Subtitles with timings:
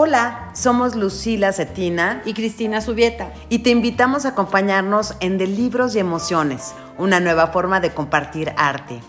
[0.00, 3.32] Hola, somos Lucila Cetina y Cristina Subieta.
[3.48, 8.52] y te invitamos a acompañarnos en De Libros y Emociones, una nueva forma de compartir
[8.56, 9.00] arte.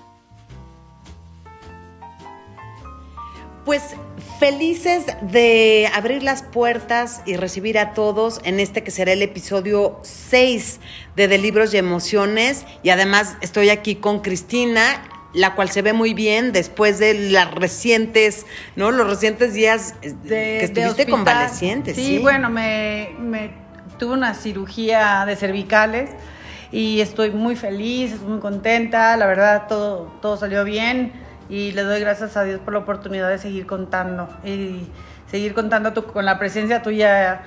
[3.65, 3.83] Pues
[4.39, 9.99] felices de abrir las puertas y recibir a todos en este que será el episodio
[10.01, 10.79] 6
[11.15, 12.65] de De Libros y Emociones.
[12.81, 15.03] Y además estoy aquí con Cristina,
[15.33, 18.45] la cual se ve muy bien después de las recientes,
[18.75, 18.91] ¿no?
[18.91, 21.93] Los recientes días eh, De- que estuviste convaleciente.
[21.93, 23.51] Sí, Sí, bueno, me, me
[23.99, 26.09] tuve una cirugía de cervicales
[26.71, 29.15] y estoy muy feliz, muy contenta.
[29.17, 31.13] La verdad, todo, todo salió bien
[31.49, 34.87] y le doy gracias a Dios por la oportunidad de seguir contando y
[35.29, 37.41] seguir contando tu- con la presencia tuya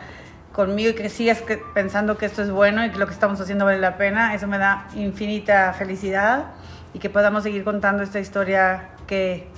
[0.53, 3.41] conmigo y que sigas que- pensando que esto es bueno y que lo que estamos
[3.41, 4.35] haciendo vale la pena.
[4.35, 6.47] Eso me da infinita felicidad
[6.95, 9.49] y que podamos seguir contando esta historia que,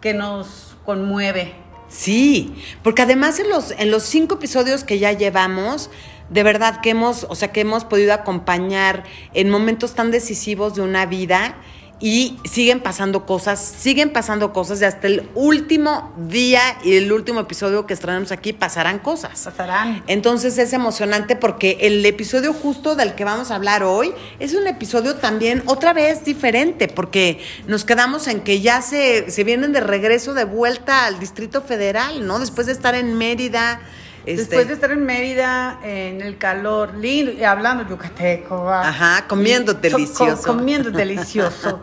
[0.00, 1.52] que nos conmueve.
[1.88, 5.90] Sí, porque además en los, en los cinco episodios que ya llevamos,
[6.28, 9.02] de verdad que hemos, o sea, que hemos podido acompañar
[9.34, 11.56] en momentos tan decisivos de una vida
[12.00, 17.40] y siguen pasando cosas, siguen pasando cosas y hasta el último día y el último
[17.40, 19.42] episodio que estrenamos aquí pasarán cosas.
[19.44, 20.02] Pasarán.
[20.06, 24.66] Entonces es emocionante porque el episodio justo del que vamos a hablar hoy es un
[24.66, 29.80] episodio también otra vez diferente porque nos quedamos en que ya se, se vienen de
[29.80, 32.38] regreso de vuelta al Distrito Federal, ¿no?
[32.38, 33.80] Después de estar en Mérida.
[34.26, 38.88] Este, Después de estar en Mérida, en el calor, lindo, y hablando yucateco, ¿va?
[38.88, 40.42] Ajá, comiendo delicioso.
[40.52, 41.80] co- comiendo delicioso,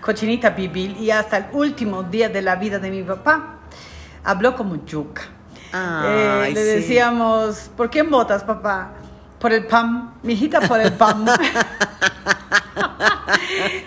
[0.00, 3.60] cochinita pibil, y hasta el último día de la vida de mi papá,
[4.24, 5.22] habló como yuca.
[5.72, 6.68] Ay, Eh, le sí.
[6.80, 8.92] decíamos, ¿por quién votas, papá?
[9.38, 11.24] Por el pan, mijita, por el pan.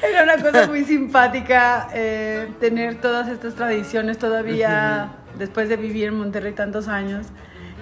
[0.02, 6.18] Era una cosa muy simpática eh, tener todas estas tradiciones todavía después de vivir en
[6.18, 7.28] Monterrey tantos años.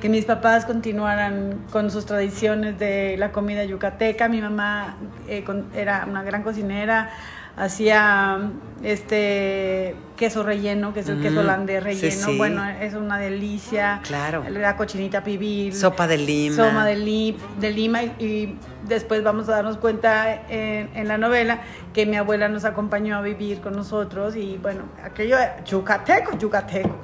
[0.01, 4.29] Que mis papás continuaran con sus tradiciones de la comida yucateca.
[4.29, 4.95] Mi mamá
[5.27, 7.09] eh, con- era una gran cocinera,
[7.57, 8.39] hacía
[8.81, 12.27] este queso relleno, que es el queso Mm, holandés relleno.
[12.27, 12.37] sí.
[12.37, 13.99] Bueno, es una delicia.
[14.03, 14.45] Claro.
[14.49, 15.73] La cochinita pibil.
[15.75, 16.55] Sopa de lima.
[16.55, 18.57] Soma de, li- de Lima y, y
[18.87, 21.59] después vamos a darnos cuenta en, en la novela
[21.93, 26.95] que mi abuela nos acompañó a vivir con nosotros y bueno, aquello era yucateco, yucateco.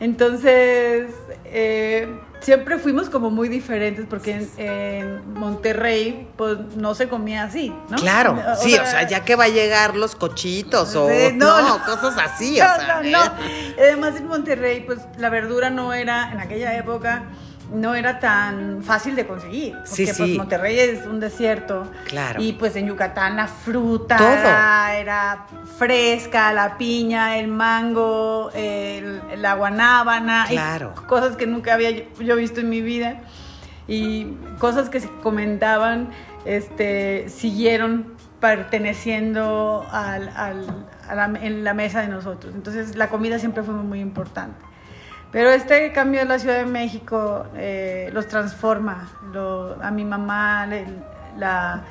[0.00, 1.12] Entonces,
[1.44, 2.08] eh,
[2.40, 7.96] siempre fuimos como muy diferentes porque en, en Monterrey pues no se comía así, ¿no?
[7.98, 11.60] Claro, O sí, o sea, ya que va a llegar los cochitos o Sí, no,
[11.62, 11.84] no, no.
[11.84, 13.00] cosas así, o sea.
[13.04, 13.32] no, no.
[13.78, 17.24] Además en Monterrey, pues la verdura no era, en aquella época,
[17.72, 19.74] no era tan fácil de conseguir.
[19.74, 20.36] Porque Sí, pues.
[20.36, 21.90] Monterrey es un desierto.
[22.06, 22.42] Claro.
[22.42, 24.28] Y pues en Yucatán la fruta Todo.
[24.28, 25.46] Era,
[25.78, 30.46] fresca, la piña, el mango, el- la guanábana.
[30.50, 30.56] y
[31.06, 33.20] cosas que nunca había yo, yo visto en mi vida.
[33.88, 34.26] Y
[34.58, 36.10] cosas que se comentaban,
[36.44, 38.14] este, siguieron
[38.84, 42.54] perteneciendo al, al- a la, en la mesa de nosotros.
[42.54, 44.56] Entonces la comida siempre fue muy importante.
[45.32, 49.08] Pero este cambio de la Ciudad de México eh, los transforma.
[49.32, 50.86] Lo- a mi mamá le-
[51.38, 51.82] la,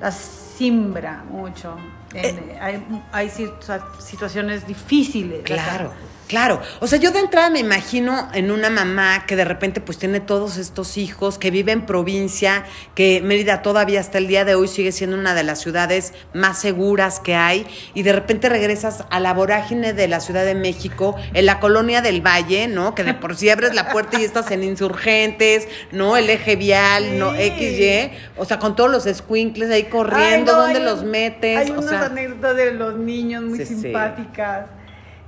[0.00, 1.76] la simbra mucho.
[2.12, 3.56] En- hay hay situ-
[3.98, 5.40] situaciones difíciles.
[5.40, 5.90] acá.
[6.28, 6.60] Claro.
[6.80, 10.20] O sea, yo de entrada me imagino en una mamá que de repente pues tiene
[10.20, 12.64] todos estos hijos, que vive en provincia,
[12.94, 16.58] que Mérida todavía hasta el día de hoy sigue siendo una de las ciudades más
[16.58, 21.14] seguras que hay, y de repente regresas a la vorágine de la Ciudad de México,
[21.34, 22.94] en la colonia del Valle, ¿no?
[22.94, 26.16] Que de por sí abres la puerta y estás en insurgentes, ¿no?
[26.16, 27.32] El eje vial, ¿no?
[27.32, 31.10] XY, o sea, con todos los squinkles ahí corriendo, Ay, no, ¿dónde hay los un-
[31.10, 31.58] metes?
[31.58, 33.92] Hay o unas sea, anécdotas de los niños muy Sí, sí.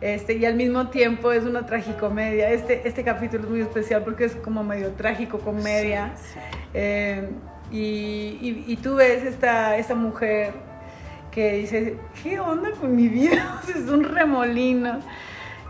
[0.01, 2.51] Este, y al mismo tiempo es una tragicomedia.
[2.51, 6.13] Este, este capítulo es muy especial porque es como medio trágico comedia.
[6.75, 7.31] Eh,
[7.73, 7.77] y,
[8.41, 10.53] y- y tú ves esta, esta mujer
[11.31, 13.61] que dice, ¿qué onda con mi vida?
[13.69, 15.01] es un remolino.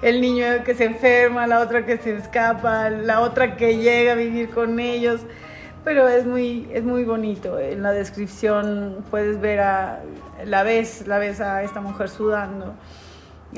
[0.02, 4.14] El niño que se enferma, la otra que se escapa, la otra que llega a
[4.16, 5.22] vivir con ellos.
[5.84, 7.58] Pero es muy, es muy bonito.
[7.60, 10.00] En la descripción puedes ver a
[10.44, 12.74] la ves, la ves a esta mujer sudando,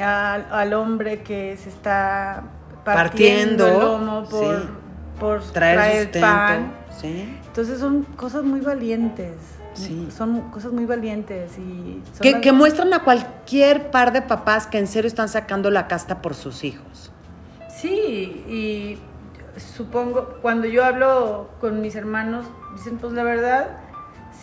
[0.00, 2.44] al, al hombre que se está
[2.84, 4.68] partiendo, Partiendo, el lomo por, sí.
[5.20, 6.72] por traer, traer, sustento, pan.
[7.00, 7.38] ¿sí?
[7.46, 9.34] Entonces son cosas muy valientes.
[9.74, 10.08] Sí.
[10.16, 14.78] Son cosas muy valientes y Que, las- que muestran a cualquier par de papás que
[14.78, 17.12] en serio están sacando la casta por sus hijos.
[17.68, 18.98] Sí, y
[19.60, 22.46] supongo, cuando yo hablo con mis hermanos,
[22.76, 23.68] dicen, pues la verdad,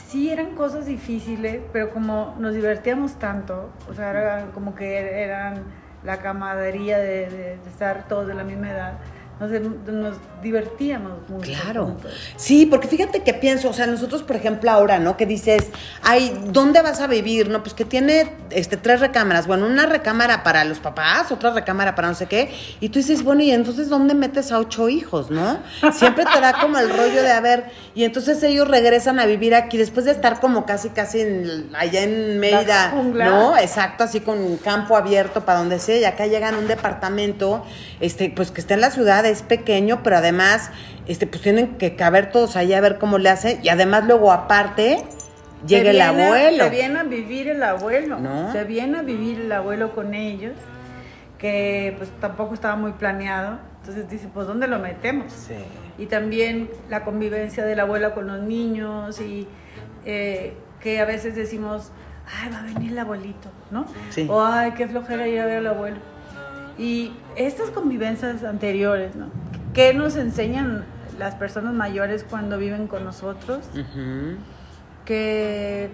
[0.07, 5.63] sí eran cosas difíciles, pero como nos divertíamos tanto, o sea, como que eran
[6.03, 8.93] la camaradería de, estar todos de la misma edad,
[9.39, 11.51] nos, divertíamos mucho.
[11.51, 11.97] Claro.
[12.37, 15.17] Sí, porque fíjate que pienso, o sea, nosotros, por ejemplo, ahora, ¿no?
[15.17, 15.69] Que dices,
[16.03, 17.49] ay, ¿dónde vas a vivir?
[17.49, 19.47] No, pues que tiene este, tres recámaras.
[19.47, 22.53] Bueno, una recámara para los papás, otra recámara para no sé qué.
[22.79, 25.59] Y tú dices, bueno, ¿y entonces dónde metes a ocho hijos, no?
[25.91, 27.65] Siempre te da como el rollo de, a ver,
[27.95, 31.25] y entonces ellos regresan a vivir aquí después de estar como casi, casi
[31.73, 33.57] allá en Mérida, ¿no?
[33.57, 35.97] Exacto, así con campo abierto para donde sea.
[35.97, 37.65] Y acá llegan a un departamento,
[37.99, 40.34] este, pues que está en la ciudad es pequeño, pero además,
[41.07, 43.59] este, pues tienen que caber todos ahí a ver cómo le hace.
[43.63, 45.03] Y además luego aparte,
[45.67, 46.65] llega el abuelo.
[46.65, 48.19] Se viene a vivir el abuelo.
[48.19, 48.51] ¿No?
[48.51, 50.53] Se viene a vivir el abuelo con ellos,
[51.37, 53.59] que pues tampoco estaba muy planeado.
[53.79, 55.31] Entonces dice, pues ¿dónde lo metemos?
[55.31, 55.53] Sí.
[55.97, 59.47] Y también la convivencia del abuelo con los niños y
[60.05, 61.91] eh, que a veces decimos,
[62.41, 63.85] ay, va a venir el abuelito, ¿no?
[64.09, 64.27] Sí.
[64.29, 65.97] O ay, qué flojera ir a ver al abuelo.
[66.77, 69.27] Y estas convivencias anteriores, ¿no?
[69.75, 70.85] ¿Qué nos enseñan
[71.19, 73.59] las personas mayores cuando viven con nosotros?
[75.03, 75.91] ¿Qué,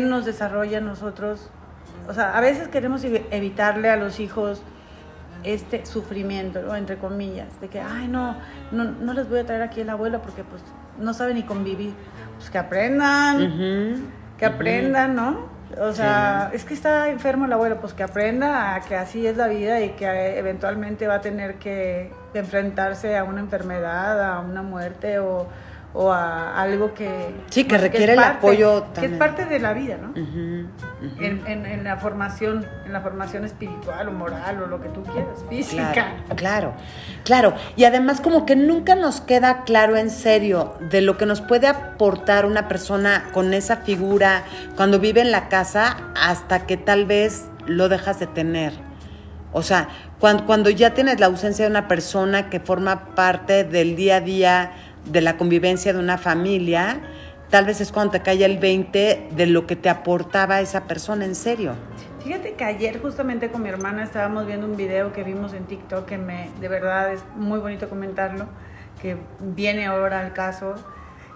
[0.00, 1.50] nos desarrolla nosotros?
[2.08, 4.62] O sea, a veces queremos evitarle a los hijos
[5.42, 8.36] este sufrimiento, entre comillas, de que, ay, no,
[8.70, 10.62] no, les voy a traer aquí el abuelo porque pues
[10.96, 11.94] no sabe ni convivir.
[12.36, 14.06] Pues que aprendan,
[14.38, 15.55] que aprendan, ¿no?
[15.78, 19.36] O sea, es que está enfermo el abuelo, pues que aprenda a que así es
[19.36, 24.62] la vida y que eventualmente va a tener que enfrentarse a una enfermedad, a una
[24.62, 25.46] muerte o,
[25.98, 27.34] o a algo que...
[27.48, 29.06] Sí, que requiere el apoyo también.
[29.08, 30.12] Que es parte de la vida, ¿no?
[31.18, 36.16] En, la formación, en la formación espiritual o moral o lo que tú quieras, física.
[36.36, 36.74] Claro,
[37.24, 41.40] claro, Y además como que nunca nos queda claro en serio de lo que nos
[41.40, 44.44] puede aportar una persona con esa figura
[44.76, 48.74] cuando vive en la casa hasta que tal vez lo dejas de tener.
[49.52, 49.88] O sea,
[50.18, 54.20] cuando, cuando ya tienes la ausencia de una persona que forma parte del día a
[54.20, 54.72] día,
[55.06, 57.00] de la convivencia de una familia,
[57.50, 61.24] tal vez es cuando te cae el 20 de lo que te aportaba esa persona
[61.24, 61.74] en serio.
[62.22, 66.06] Fíjate que ayer justamente con mi hermana estábamos viendo un video que vimos en TikTok
[66.06, 68.46] que me, de verdad es muy bonito comentarlo,
[69.00, 70.74] que viene ahora al caso,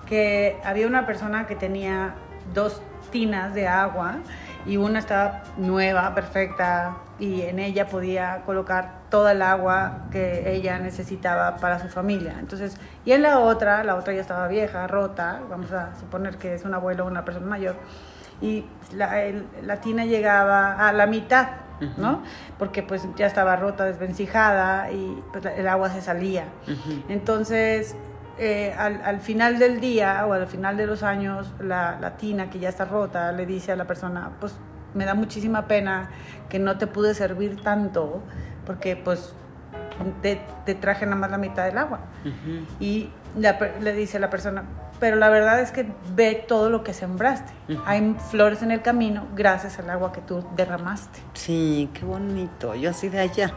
[0.07, 2.15] que había una persona que tenía
[2.53, 2.83] dos
[3.13, 4.19] tinas de agua
[4.67, 10.79] y una estaba nueva, perfecta, y en ella podía colocar toda el agua que ella
[10.79, 12.37] necesitaba para su familia.
[12.41, 16.55] Entonces, y en la otra, la otra ya estaba vieja, rota, vamos a suponer que
[16.55, 17.77] es un abuelo o una persona mayor,
[18.41, 18.65] y
[18.95, 21.49] la, tina llegaba a la mitad,
[21.99, 22.23] ¿no?
[22.59, 26.45] Porque pues ya estaba rota, desvencijada y pues, el agua se salía.
[27.11, 27.97] Entonces,
[28.39, 32.59] eh, al, final del día o al final de los años, la, la, tina que
[32.59, 34.55] ya está rota le dice a la persona, pues
[34.95, 36.11] me da muchísima pena
[36.49, 38.23] que no te pude servir tanto
[38.67, 39.35] porque pues
[40.23, 42.01] te, traje nada más la mitad del agua.
[42.79, 44.65] Y le dice la persona,
[44.99, 47.53] pero la verdad es que ve todo lo que sembraste.
[47.87, 51.21] Hay flores en el camino gracias al agua que tú derramaste.
[51.35, 52.75] Sí, qué bonito.
[52.75, 53.55] Yo así de allá.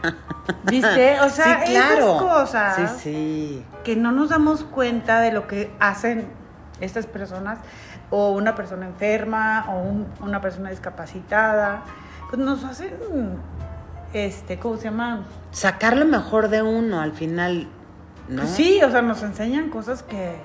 [0.64, 1.20] ¿Viste?
[1.20, 6.26] O sea, esas cosas que no nos damos cuenta de lo que hacen
[6.80, 7.58] estas personas
[8.14, 11.82] o una persona enferma o una persona discapacitada,
[12.30, 12.92] pues nos hacen,
[14.12, 15.24] este, ¿cómo se llama?
[15.50, 17.66] Sacar lo mejor de uno al final,
[18.28, 18.42] ¿no?
[18.42, 20.36] Pues sí, o sea, nos enseñan cosas que,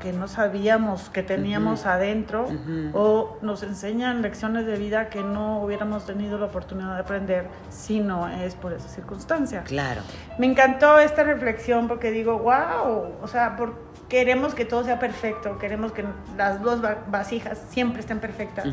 [0.00, 2.46] que no sabíamos que teníamos adentro
[2.92, 7.98] o nos enseñan lecciones de vida que no hubiéramos tenido la oportunidad de aprender si
[7.98, 9.64] no es por esa circunstancia.
[9.64, 10.02] Claro.
[10.38, 15.58] Me encantó esta reflexión porque digo, wow, o sea, por, queremos que todo sea perfecto,
[15.58, 16.04] queremos que
[16.36, 18.66] las dos vasijas siempre estén perfectas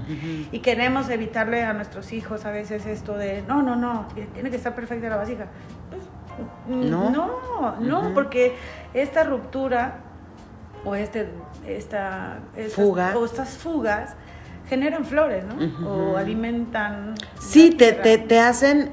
[0.51, 4.57] y queremos evitarle a nuestros hijos a veces esto de, no, no, no, tiene que
[4.57, 5.47] estar perfecta la vasija.
[5.89, 6.01] Pues,
[6.67, 8.55] no, no, no porque
[8.93, 9.99] esta ruptura
[10.85, 11.29] o este,
[11.67, 12.39] esta,
[12.75, 13.17] Fuga.
[13.17, 14.15] o estas fugas
[14.67, 15.89] generan flores, ¿no?
[15.89, 17.15] O alimentan.
[17.39, 18.91] Sí, te, te, te, hacen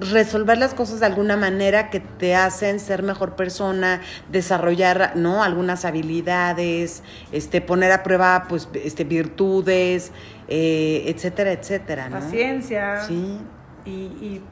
[0.00, 4.00] resolver las cosas de alguna manera que te hacen ser mejor persona,
[4.30, 5.42] desarrollar, ¿no?
[5.42, 7.02] Algunas habilidades,
[7.32, 10.12] este, poner a prueba, pues, este, virtudes,
[10.48, 12.20] eh, etcétera, etcétera, ¿no?
[12.20, 13.02] Paciencia.
[13.02, 13.38] Sí.
[13.84, 14.42] Y, y,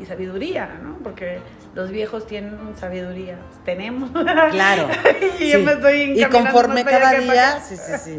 [0.00, 0.98] y sabiduría, ¿no?
[1.02, 1.40] Porque
[1.74, 3.38] los viejos tienen sabiduría.
[3.64, 4.10] Tenemos.
[4.50, 4.88] Claro.
[5.38, 7.60] y yo me estoy Y conforme cada día.
[7.60, 8.18] Sí, sí, sí.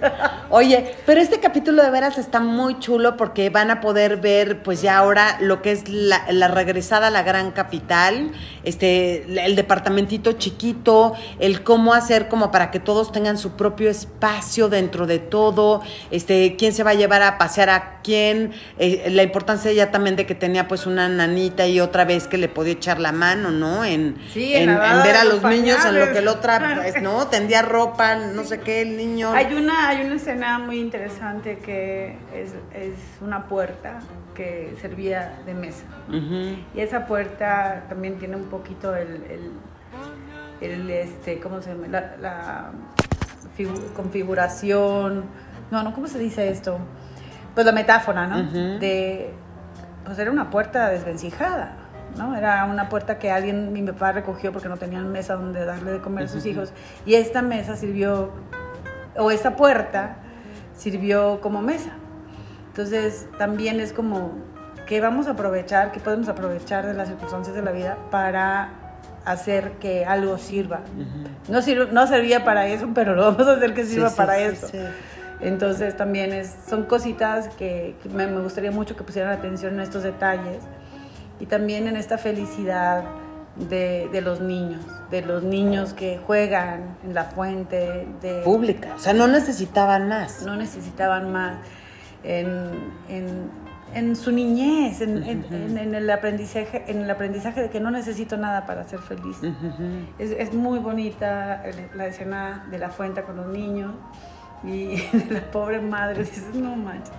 [0.50, 4.82] Oye, pero este capítulo de veras está muy chulo porque van a poder ver, pues
[4.82, 8.32] ya ahora, lo que es la, regresada a la gran capital,
[8.64, 14.70] este, el departamentito chiquito, el cómo hacer como para que todos tengan su propio espacio
[14.70, 19.24] dentro de todo, este, quién se va a llevar a pasear a quién, eh, la
[19.24, 22.74] importancia ya también de que tenía pues una nanita y otra vez que le podía
[22.74, 23.86] echar la mano ¿no?
[23.86, 27.28] En, Sí, en, ver a los los niños en lo que el otra, pues, ¿no?
[27.28, 29.32] Tendía ropa, no sé qué, el niño.
[29.34, 34.00] Hay una, hay una escena muy interesante que es, es una puerta
[34.40, 35.84] que servía de mesa.
[36.74, 39.52] Y esa puerta también tiene un poquito el, el,
[40.62, 41.88] el, este, ¿cómo se llama?
[41.90, 42.72] La, la
[43.58, 45.26] figu- configuración,
[45.72, 46.78] no, no, ¿cómo se dice esto?
[47.54, 48.38] Pues la metáfora, ¿no?
[48.80, 49.34] De,
[50.06, 51.74] pues era una puerta desvencijada,
[52.18, 52.34] ¿no?
[52.34, 56.00] Era una puerta que alguien, mi papá recogió porque no tenían mesa donde darle de
[56.00, 56.72] comer a sus hijos.
[57.06, 58.32] Y esta mesa sirvió,
[59.18, 60.16] o esta puerta
[60.78, 61.90] sirvió como mesa.
[62.84, 64.32] Entonces también es como
[64.88, 68.70] que vamos a aprovechar, que podemos aprovechar de las circunstancias de la vida para
[69.26, 70.80] hacer que algo sirva.
[71.50, 74.36] no, sirve- no servía para eso, pero lo vamos a hacer que sirva sí, para
[74.36, 74.68] sí, eso.
[74.70, 74.78] sí.
[75.42, 79.82] Entonces también es, son cositas que, que me, me gustaría mucho que pusieran atención en
[79.82, 80.64] estos detalles
[81.42, 83.04] y también en esta felicidad
[83.58, 89.00] de, de los niños, de los niños que juegan en la fuente, de, Pública, o
[89.00, 90.44] sea, no necesitaban más.
[90.44, 91.56] no necesitaban más
[92.24, 92.72] en,
[93.10, 98.68] en- en su niñez, en, el aprendizaje, en el aprendizaje de que no necesito nada
[98.68, 99.38] para ser feliz.
[100.20, 103.94] Es, es muy bonita el- la escena de la fuente con los niños
[104.64, 106.20] y de la pobre madre.
[106.24, 107.12] Dices, no manches.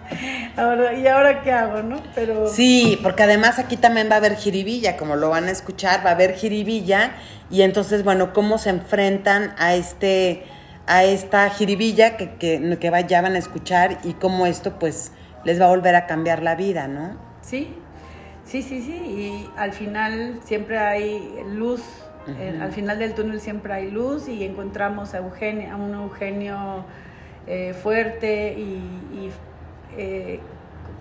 [0.57, 1.97] Ahora, ¿Y ahora qué hago, no?
[2.14, 6.07] Pero Sí, porque además aquí también va a haber jiribilla, como lo van a escuchar,
[6.07, 7.14] va a haber jiribilla
[7.50, 10.45] y entonces, bueno, cómo se enfrentan a este
[10.87, 15.13] a esta jiribilla que, que, que va- ya van a escuchar y cómo esto pues
[15.45, 17.17] les va a volver a cambiar la vida, ¿no?
[17.43, 17.75] sí,
[18.45, 18.93] sí, sí, sí.
[18.93, 21.83] Y al final siempre hay luz.
[22.39, 26.85] Eh, al final del túnel siempre hay luz y encontramos a, Eugenio, a un Eugenio
[27.47, 28.63] eh, fuerte y,
[29.15, 29.31] y,
[29.97, 30.41] eh,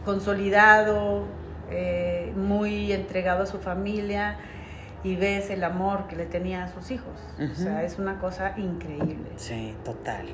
[0.06, 1.26] consolidado,
[1.70, 4.38] eh, muy entregado a su familia
[5.04, 7.14] y ves el amor que le tenía a sus hijos.
[7.40, 9.32] O sea, es una cosa increíble.
[9.38, 10.28] Sí, total.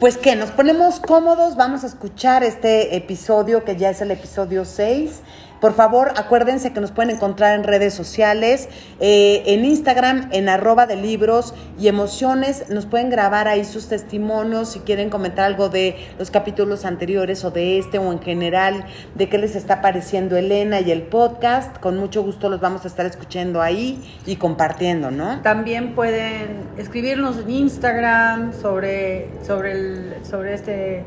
[0.00, 4.64] Pues que nos ponemos cómodos, vamos a escuchar este episodio que ya es el episodio
[4.64, 5.20] 6.
[5.60, 8.68] Por favor, acuérdense que nos pueden encontrar en redes sociales,
[9.00, 12.68] eh, en Instagram, en arroba de libros y emociones.
[12.70, 17.50] Nos pueden grabar ahí sus testimonios si quieren comentar algo de los capítulos anteriores o
[17.50, 18.84] de este o en general,
[19.14, 21.78] de qué les está pareciendo Elena y el podcast.
[21.78, 25.40] Con mucho gusto los vamos a estar escuchando ahí y compartiendo, ¿no?
[25.42, 31.04] También pueden escribirnos en Instagram sobre, sobre, el, sobre, este,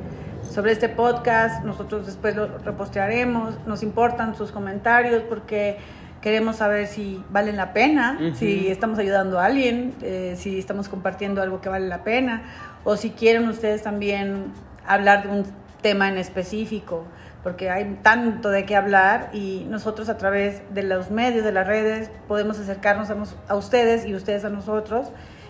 [0.49, 1.63] sobre este podcast.
[1.63, 3.55] Nosotros después lo repostearemos.
[3.65, 5.77] Nos importan sus comentarios porque
[6.21, 11.41] queremos saber si valen la pena, si estamos ayudando a alguien, eh, si estamos compartiendo
[11.41, 12.43] algo que vale la pena,
[12.83, 14.45] o si quieren ustedes también
[14.87, 15.45] hablar de un
[15.81, 17.05] tema en específico,
[17.41, 21.65] porque hay tanto de qué hablar y nosotros a través de los medios, de las
[21.65, 25.07] redes, podemos acercarnos a, nos- a ustedes y ustedes a nosotros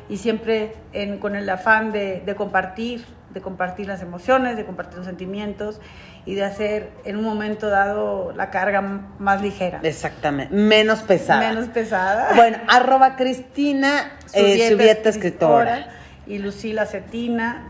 [0.08, 4.98] y siempre en- con el afán de, de compartir, de compartir las emociones, de compartir
[4.98, 5.80] los sentimientos
[6.26, 8.82] y de hacer en un momento dado la carga
[9.20, 11.40] más ligera, Exactamente, menos pesada.
[11.50, 12.30] menos pesada.
[12.36, 15.88] Bueno, arroba Cristina eh, Subieta, escritora.
[16.28, 17.64] Y Lucila Cetina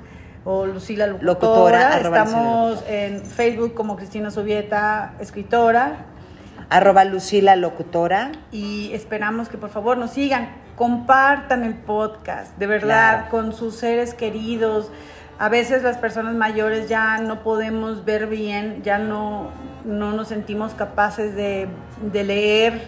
[0.44, 1.98] o Lucila Locutora.
[2.00, 6.06] Locutora, Estamos en Facebook como Cristina Subieta, escritora.
[6.70, 8.32] Arroba Lucila Locutora.
[8.52, 13.30] Y esperamos que por favor nos sigan, compartan el podcast, de verdad, Claro.
[13.30, 14.90] con sus seres queridos.
[15.42, 19.48] A veces las personas mayores ya no podemos ver bien, ya no,
[19.84, 21.68] no nos sentimos capaces de,
[22.12, 22.84] de leer,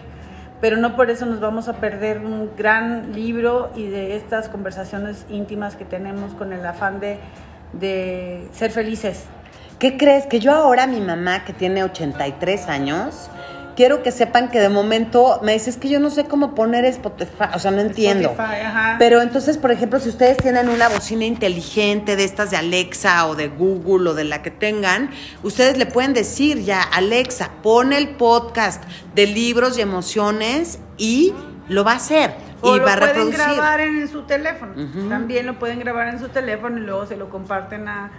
[0.60, 5.26] pero no por eso nos vamos a perder un gran libro y de estas conversaciones
[5.30, 7.18] íntimas que tenemos con el afán de,
[7.72, 9.24] de ser felices.
[9.80, 10.26] ¿Qué crees?
[10.26, 13.30] Que yo ahora, mi mamá, que tiene 83 años,
[13.76, 16.84] quiero que sepan que de momento me dice, es que yo no sé cómo poner
[16.84, 18.30] Spotify, o sea, no entiendo.
[18.30, 18.96] Spotify, ajá.
[18.98, 23.34] Pero entonces, por ejemplo, si ustedes tienen una bocina inteligente de estas de Alexa o
[23.34, 25.10] de Google o de la que tengan,
[25.42, 28.82] ustedes le pueden decir ya, Alexa, pone el podcast
[29.14, 31.32] de libros y emociones y
[31.68, 32.34] lo va a hacer.
[32.60, 33.40] O y lo va a pueden reproducir.
[33.40, 34.72] grabar en su teléfono.
[35.08, 38.10] También lo pueden grabar en su teléfono y luego se lo comparten a,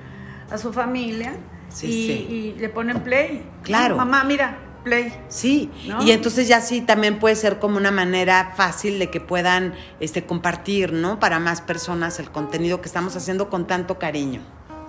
[0.52, 1.34] a su familia.
[1.70, 2.28] Sí, y, sí.
[2.30, 3.44] y le ponen play.
[3.64, 3.98] Claro.
[3.98, 5.14] Mamá, mira, play.
[5.28, 6.02] Sí, ¿No?
[6.02, 10.26] y entonces ya sí también puede ser como una manera fácil de que puedan este,
[10.26, 11.20] compartir, ¿no?
[11.20, 14.40] Para más personas el contenido que estamos haciendo con tanto cariño.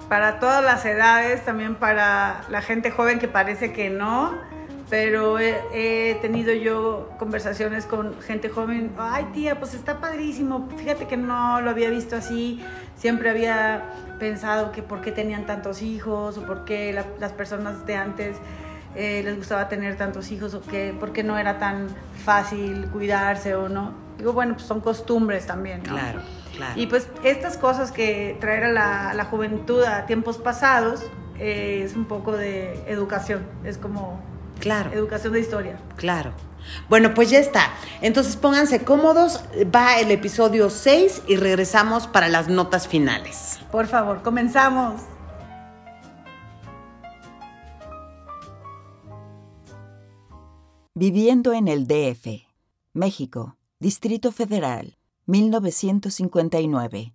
[0.09, 4.33] Para todas las edades, también para la gente joven que parece que no.
[4.89, 8.93] Pero he, he tenido yo conversaciones con gente joven.
[8.97, 10.69] Ay, tía, pues está padrísimo.
[10.77, 12.63] Fíjate que no lo había visto así.
[12.95, 13.83] Siempre había
[14.21, 18.37] pensado que por qué tenían tantos hijos o por qué la- las personas de antes
[18.97, 21.89] eh, les gustaba tener tantos hijos o qué, por qué no era tan
[22.25, 23.93] fácil cuidarse o no.
[24.19, 25.93] Digo, bueno, pues son costumbres también, ¿no?
[25.93, 26.21] Claro,
[26.57, 26.81] claro.
[26.81, 31.03] Y pues estas cosas que traer a la, la juventud a tiempos pasados
[31.39, 34.23] eh, es un poco de educación, es como
[34.59, 34.91] claro.
[34.93, 35.79] educación de historia.
[35.97, 36.33] Claro.
[36.89, 37.71] Bueno, pues ya está.
[38.01, 43.61] Entonces pónganse cómodos, va el episodio 6 y regresamos para las notas finales.
[43.71, 45.03] Por favor, comenzamos.
[50.99, 52.47] Viviendo en el DF,
[52.95, 57.15] México, Distrito Federal, 1959.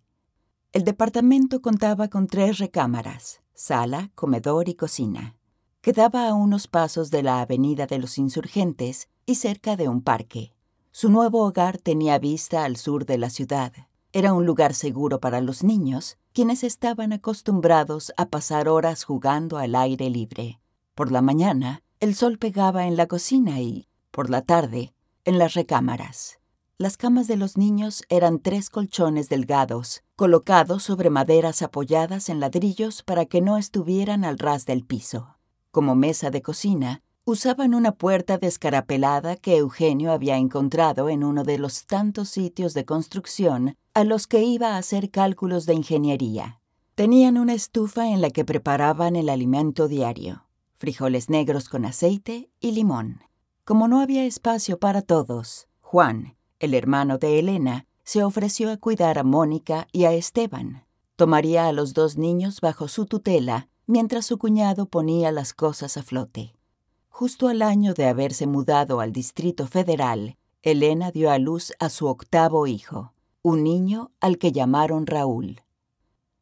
[0.71, 5.35] El departamento contaba con tres recámaras, sala, comedor y cocina.
[5.81, 10.53] Quedaba a unos pasos de la Avenida de los Insurgentes y cerca de un parque.
[10.91, 13.73] Su nuevo hogar tenía vista al sur de la ciudad.
[14.13, 19.73] Era un lugar seguro para los niños, quienes estaban acostumbrados a pasar horas jugando al
[19.73, 20.61] aire libre.
[20.93, 24.91] Por la mañana, el sol pegaba en la cocina y, por la tarde,
[25.23, 26.39] en las recámaras.
[26.79, 33.03] Las camas de los niños eran tres colchones delgados, colocados sobre maderas apoyadas en ladrillos
[33.03, 35.37] para que no estuvieran al ras del piso.
[35.69, 41.59] Como mesa de cocina, usaban una puerta descarapelada que Eugenio había encontrado en uno de
[41.59, 46.61] los tantos sitios de construcción a los que iba a hacer cálculos de ingeniería.
[46.95, 50.47] Tenían una estufa en la que preparaban el alimento diario,
[50.81, 53.21] frijoles negros con aceite y limón.
[53.63, 59.19] Como no había espacio para todos, Juan, el hermano de Elena, se ofreció a cuidar
[59.19, 60.83] a Mónica y a Esteban.
[61.17, 66.03] Tomaría a los dos niños bajo su tutela mientras su cuñado ponía las cosas a
[66.03, 66.55] flote.
[67.09, 72.07] Justo al año de haberse mudado al Distrito Federal, Elena dio a luz a su
[72.07, 75.61] octavo hijo, un niño al que llamaron Raúl.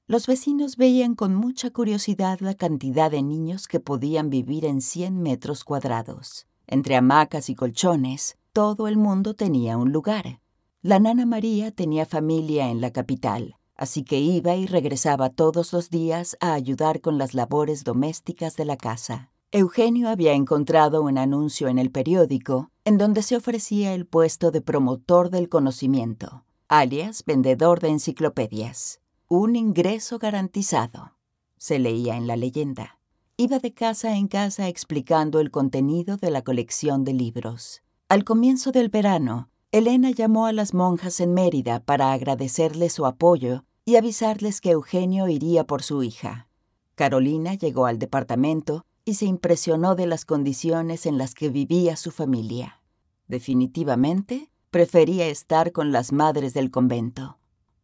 [0.10, 5.22] Los vecinos veían con mucha curiosidad la cantidad de niños que podían vivir en 100
[5.22, 6.48] metros cuadrados.
[6.66, 10.42] Entre hamacas y colchones, todo el mundo tenía un lugar.
[10.82, 15.92] La nana María tenía familia en la capital, así que iba y regresaba todos los
[15.92, 19.30] días a ayudar con las labores domésticas de la casa.
[19.52, 24.62] Eugenio había encontrado un anuncio en el periódico en donde se ofrecía el puesto de
[24.62, 28.99] promotor del conocimiento, alias vendedor de enciclopedias.
[29.32, 31.14] Un ingreso garantizado,
[31.56, 32.98] se leía en la leyenda.
[33.38, 37.84] Iba de casa en casa explicando el contenido de la colección de libros.
[38.08, 43.66] Al comienzo del verano, Elena llamó a las monjas en Mérida para agradecerles su apoyo
[43.86, 46.48] y avisarles que Eugenio iría por su hija.
[46.96, 52.10] Carolina llegó al departamento y se impresionó de las condiciones en las que vivía su
[52.10, 52.82] familia.
[53.28, 57.39] Definitivamente, prefería estar con las madres del convento.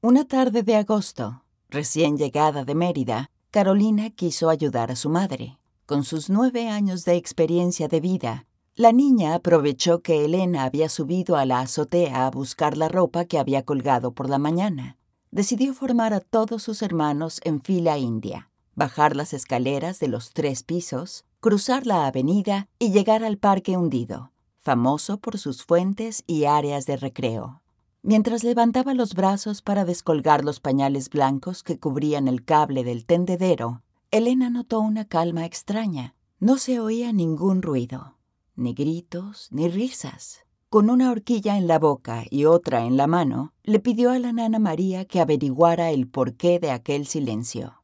[0.08, 5.58] Una tarde de agosto, recién llegada de Mérida, Carolina quiso ayudar a su madre.
[5.88, 11.38] Con sus nueve años de experiencia de vida, la niña aprovechó que Elena había subido
[11.38, 14.96] a la azotea a buscar la ropa que había colgado por la mañana
[15.32, 20.62] decidió formar a todos sus hermanos en fila india, bajar las escaleras de los tres
[20.62, 26.86] pisos, cruzar la avenida y llegar al parque hundido, famoso por sus fuentes y áreas
[26.86, 27.64] de recreo.
[28.08, 33.82] Mientras levantaba los brazos para descolgar los pañales blancos que cubrían el cable del tendedero,
[34.12, 36.14] Elena notó una calma extraña.
[36.40, 38.20] No se oía ningún ruido,
[38.56, 40.46] ni gritos, ni risas.
[40.70, 44.34] Con una horquilla en la boca y otra en la mano, le pidió a la
[44.34, 47.82] nana María que averiguara el porqué de aquel silencio.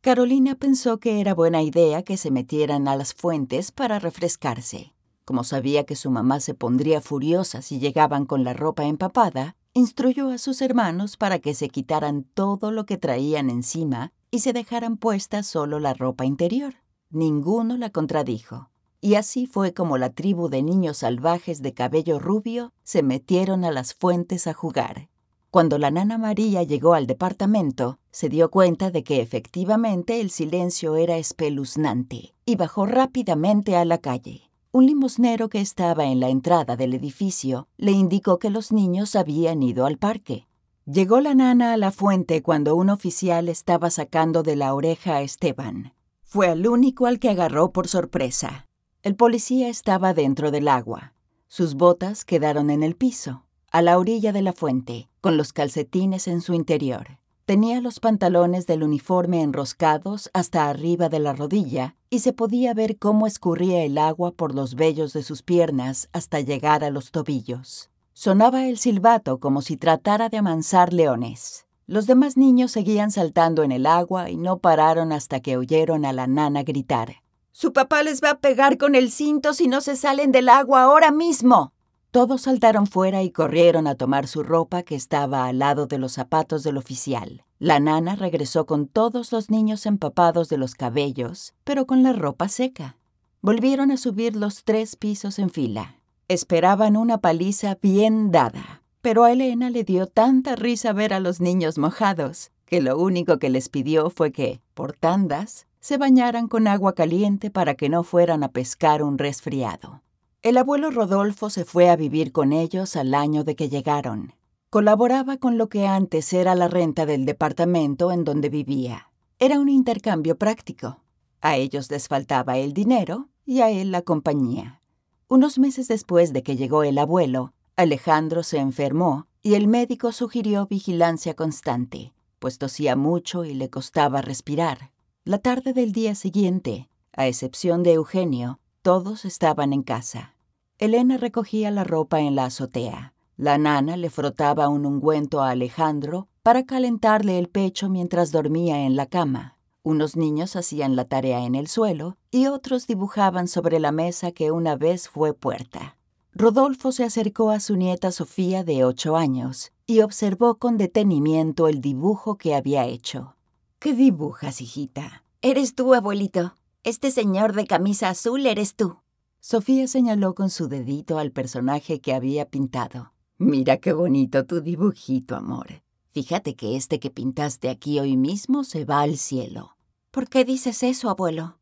[0.00, 4.92] Carolina pensó que era buena idea que se metieran a las fuentes para refrescarse.
[5.24, 10.30] Como sabía que su mamá se pondría furiosa si llegaban con la ropa empapada, instruyó
[10.30, 14.96] a sus hermanos para que se quitaran todo lo que traían encima y se dejaran
[14.96, 16.74] puesta solo la ropa interior.
[17.10, 18.70] Ninguno la contradijo.
[19.00, 23.72] Y así fue como la tribu de niños salvajes de cabello rubio se metieron a
[23.72, 25.08] las fuentes a jugar.
[25.50, 30.96] Cuando la nana María llegó al departamento, se dio cuenta de que efectivamente el silencio
[30.96, 34.51] era espeluznante y bajó rápidamente a la calle.
[34.74, 39.62] Un limosnero que estaba en la entrada del edificio le indicó que los niños habían
[39.62, 40.48] ido al parque.
[40.86, 45.20] Llegó la nana a la fuente cuando un oficial estaba sacando de la oreja a
[45.20, 45.92] Esteban.
[46.22, 48.66] Fue el único al que agarró por sorpresa.
[49.02, 51.12] El policía estaba dentro del agua.
[51.48, 56.26] Sus botas quedaron en el piso, a la orilla de la fuente, con los calcetines
[56.28, 57.18] en su interior.
[57.44, 62.98] Tenía los pantalones del uniforme enroscados hasta arriba de la rodilla y se podía ver
[62.98, 67.90] cómo escurría el agua por los vellos de sus piernas hasta llegar a los tobillos.
[68.12, 71.66] Sonaba el silbato como si tratara de amansar leones.
[71.88, 76.12] Los demás niños seguían saltando en el agua y no pararon hasta que oyeron a
[76.12, 77.22] la nana gritar.
[77.50, 80.84] Su papá les va a pegar con el cinto si no se salen del agua
[80.84, 81.72] ahora mismo.
[82.12, 86.12] Todos saltaron fuera y corrieron a tomar su ropa que estaba al lado de los
[86.12, 87.42] zapatos del oficial.
[87.58, 92.50] La nana regresó con todos los niños empapados de los cabellos, pero con la ropa
[92.50, 92.98] seca.
[93.40, 96.00] Volvieron a subir los tres pisos en fila.
[96.28, 101.40] Esperaban una paliza bien dada, pero a Elena le dio tanta risa ver a los
[101.40, 106.68] niños mojados, que lo único que les pidió fue que, por tandas, se bañaran con
[106.68, 110.01] agua caliente para que no fueran a pescar un resfriado.
[110.42, 114.34] El abuelo Rodolfo se fue a vivir con ellos al año de que llegaron.
[114.70, 119.12] Colaboraba con lo que antes era la renta del departamento en donde vivía.
[119.38, 120.98] Era un intercambio práctico.
[121.40, 124.80] A ellos les faltaba el dinero y a él la compañía.
[125.28, 130.66] Unos meses después de que llegó el abuelo, Alejandro se enfermó y el médico sugirió
[130.66, 134.90] vigilancia constante, pues tosía mucho y le costaba respirar.
[135.24, 140.34] La tarde del día siguiente, a excepción de Eugenio, todos estaban en casa.
[140.78, 143.14] Elena recogía la ropa en la azotea.
[143.36, 148.96] La nana le frotaba un ungüento a Alejandro para calentarle el pecho mientras dormía en
[148.96, 149.56] la cama.
[149.84, 154.50] Unos niños hacían la tarea en el suelo y otros dibujaban sobre la mesa que
[154.50, 155.96] una vez fue puerta.
[156.34, 161.80] Rodolfo se acercó a su nieta Sofía de ocho años y observó con detenimiento el
[161.80, 163.36] dibujo que había hecho.
[163.78, 165.24] ¿Qué dibujas, hijita?
[165.42, 166.54] Eres tú, abuelito.
[166.84, 168.98] Este señor de camisa azul eres tú.
[169.38, 173.12] Sofía señaló con su dedito al personaje que había pintado.
[173.38, 175.84] Mira qué bonito tu dibujito, amor.
[176.08, 179.76] Fíjate que este que pintaste aquí hoy mismo se va al cielo.
[180.10, 181.60] ¿Por qué dices eso, abuelo?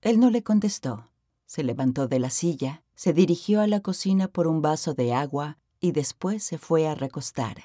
[0.00, 1.10] Él no le contestó.
[1.44, 5.58] Se levantó de la silla, se dirigió a la cocina por un vaso de agua
[5.80, 7.64] y después se fue a recostar.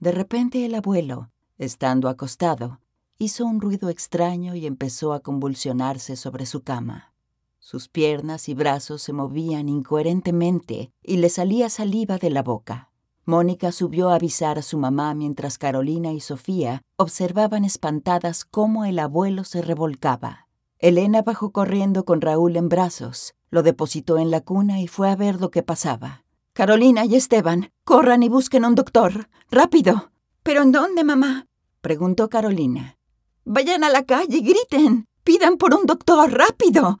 [0.00, 2.78] De repente el abuelo, estando acostado,
[3.18, 7.12] hizo un ruido extraño y empezó a convulsionarse sobre su cama.
[7.58, 12.90] Sus piernas y brazos se movían incoherentemente y le salía saliva de la boca.
[13.24, 18.98] Mónica subió a avisar a su mamá mientras Carolina y Sofía observaban espantadas cómo el
[18.98, 20.48] abuelo se revolcaba.
[20.78, 25.14] Elena bajó corriendo con Raúl en brazos, lo depositó en la cuna y fue a
[25.14, 26.24] ver lo que pasaba.
[26.54, 29.28] Carolina y Esteban, corran y busquen un doctor.
[29.50, 30.10] ¡Rápido!
[30.42, 31.46] ¿Pero en dónde, mamá?
[31.80, 32.98] preguntó Carolina.
[33.44, 35.06] Vayan a la calle griten.
[35.24, 36.98] Pidan por un doctor, rápido.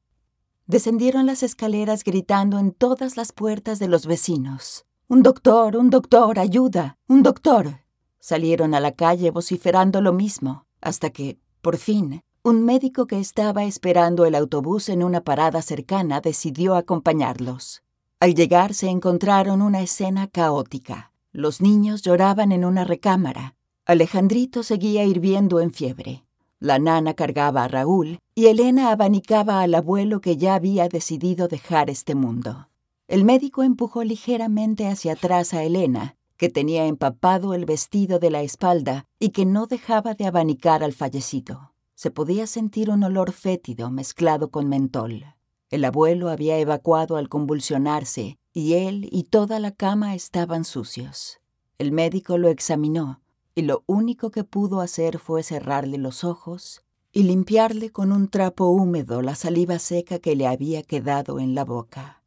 [0.66, 4.84] Descendieron las escaleras gritando en todas las puertas de los vecinos.
[5.06, 7.80] Un doctor, un doctor, ayuda, un doctor.
[8.18, 13.64] Salieron a la calle vociferando lo mismo, hasta que, por fin, un médico que estaba
[13.64, 17.82] esperando el autobús en una parada cercana decidió acompañarlos.
[18.18, 21.12] Al llegar se encontraron una escena caótica.
[21.32, 23.54] Los niños lloraban en una recámara.
[23.84, 26.24] Alejandrito seguía hirviendo en fiebre.
[26.62, 31.90] La nana cargaba a Raúl y Elena abanicaba al abuelo que ya había decidido dejar
[31.90, 32.68] este mundo.
[33.08, 38.42] El médico empujó ligeramente hacia atrás a Elena, que tenía empapado el vestido de la
[38.42, 41.72] espalda y que no dejaba de abanicar al fallecido.
[41.96, 45.34] Se podía sentir un olor fétido mezclado con mentol.
[45.68, 51.40] El abuelo había evacuado al convulsionarse y él y toda la cama estaban sucios.
[51.78, 53.21] El médico lo examinó
[53.54, 58.68] y lo único que pudo hacer fue cerrarle los ojos y limpiarle con un trapo
[58.68, 62.22] húmedo la saliva seca que le había quedado en la boca.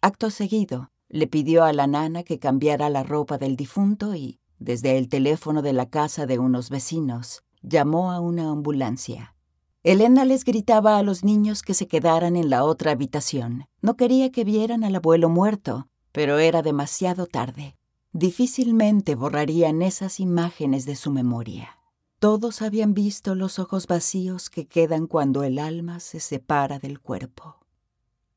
[0.00, 4.98] Acto seguido, le pidió a la nana que cambiara la ropa del difunto y, desde
[4.98, 9.34] el teléfono de la casa de unos vecinos, llamó a una ambulancia.
[9.82, 13.66] Elena les gritaba a los niños que se quedaran en la otra habitación.
[13.80, 17.77] No quería que vieran al abuelo muerto, pero era demasiado tarde.
[18.12, 21.78] Difícilmente borrarían esas imágenes de su memoria.
[22.18, 27.58] Todos habían visto los ojos vacíos que quedan cuando el alma se separa del cuerpo.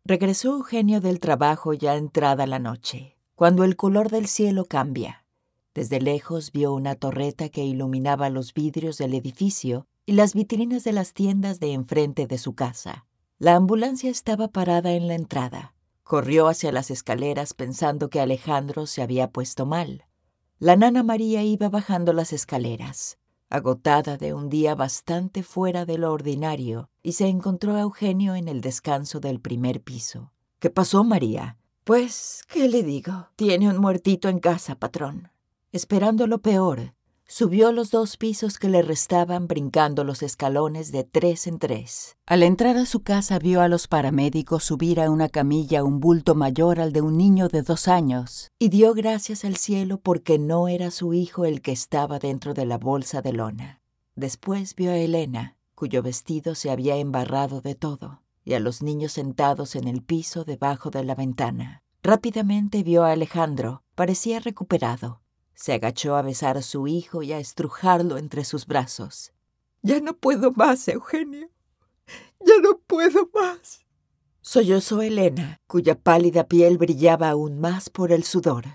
[0.04, 5.26] Regresó Eugenio del trabajo ya entrada la noche, cuando el color del cielo cambia.
[5.74, 10.92] Desde lejos vio una torreta que iluminaba los vidrios del edificio y las vitrinas de
[10.92, 13.06] las tiendas de enfrente de su casa.
[13.40, 15.74] La ambulancia estaba parada en la entrada.
[16.12, 20.08] Corrió hacia las escaleras pensando que Alejandro se había puesto mal.
[20.60, 23.18] La nana María iba bajando las escaleras,
[23.50, 28.50] agotada de un día bastante fuera de lo ordinario, y se encontró a Eugenio en
[28.50, 30.34] el descanso del primer piso.
[30.60, 31.58] ¿Qué pasó, María?
[31.86, 33.30] Pues, ¿qué le digo?
[33.38, 35.32] Tiene un muertito en casa, patrón.
[35.72, 36.94] Esperando lo peor,
[37.34, 42.18] Subió los dos pisos que le restaban brincando los escalones de tres en tres.
[42.26, 46.36] Al entrar a su casa vio a los paramédicos subir a una camilla un bulto
[46.36, 50.68] mayor al de un niño de dos años y dio gracias al cielo porque no
[50.68, 53.80] era su hijo el que estaba dentro de la bolsa de lona.
[54.18, 58.24] Después vio a Elena, cuyo vestido se había embarrado de todo.
[58.44, 61.82] y a los niños sentados en el piso debajo de la ventana.
[62.04, 63.84] Rápidamente vio a Alejandro.
[63.96, 65.21] Parecía recuperado.
[65.54, 69.34] Se agachó a besar a su hijo y a estrujarlo entre sus brazos.
[69.82, 71.50] Ya no puedo más, Eugenio.
[72.40, 73.86] Ya no puedo más.
[74.42, 78.66] Sollozó Elena, cuya pálida piel brillaba aún más por el sudor.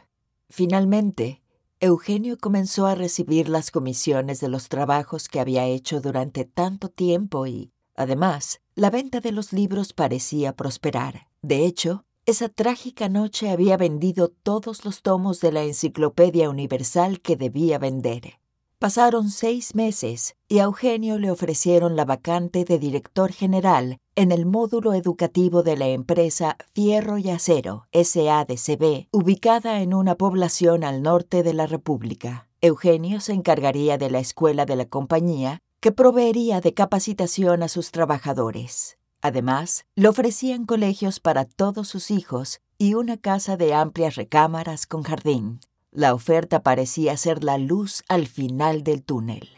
[0.49, 1.43] Finalmente,
[1.81, 7.47] Eugenio comenzó a recibir las comisiones de los trabajos que había hecho durante tanto tiempo
[7.47, 11.29] y, además, la venta de los libros parecía prosperar.
[11.43, 17.37] De hecho, esa trágica noche había vendido todos los tomos de la Enciclopedia Universal que
[17.37, 18.41] debía vender.
[18.81, 24.45] Pasaron seis meses y a Eugenio le ofrecieron la vacante de director general en el
[24.45, 31.45] módulo educativo de la empresa Fierro y Acero, SADCB, ubicada en una población al norte
[31.45, 32.49] de la República.
[32.61, 37.93] Eugenio se encargaría de la escuela de la compañía, que proveería de capacitación a sus
[37.93, 38.99] trabajadores.
[39.27, 45.03] Además, le ofrecían colegios para todos sus hijos y una casa de amplias recámaras con
[45.03, 45.59] jardín.
[45.91, 49.49] La oferta parecía ser la luz al final del túnel.